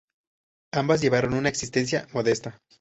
Ambas 0.73 1.01
llevaron 1.03 1.35
una 1.35 1.49
existencia 1.49 2.07
modesta. 2.11 2.57